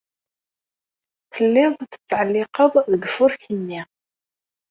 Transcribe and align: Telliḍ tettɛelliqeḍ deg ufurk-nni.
Telliḍ 1.35 1.71
tettɛelliqeḍ 1.91 2.73
deg 2.91 3.01
ufurk-nni. 3.07 3.81